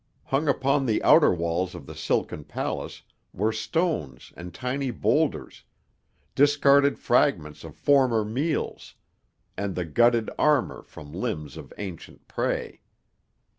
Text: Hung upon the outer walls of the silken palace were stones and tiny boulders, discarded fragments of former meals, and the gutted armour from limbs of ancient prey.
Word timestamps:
Hung 0.23 0.47
upon 0.47 0.87
the 0.87 1.03
outer 1.03 1.31
walls 1.31 1.75
of 1.75 1.85
the 1.85 1.93
silken 1.93 2.43
palace 2.43 3.03
were 3.33 3.51
stones 3.51 4.33
and 4.35 4.51
tiny 4.51 4.89
boulders, 4.89 5.63
discarded 6.33 6.97
fragments 6.97 7.63
of 7.63 7.75
former 7.75 8.25
meals, 8.25 8.95
and 9.55 9.75
the 9.75 9.85
gutted 9.85 10.31
armour 10.39 10.81
from 10.81 11.13
limbs 11.13 11.55
of 11.55 11.71
ancient 11.77 12.27
prey. 12.27 12.81